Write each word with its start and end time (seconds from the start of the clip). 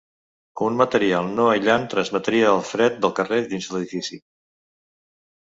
Un 0.67 0.77
material 0.77 1.29
no 1.35 1.45
aïllant 1.49 1.85
transmetria 1.91 2.49
el 2.55 2.63
fred 2.71 2.99
del 3.05 3.15
carrer 3.21 3.41
dins 3.53 3.69
l'edifici. 3.77 4.21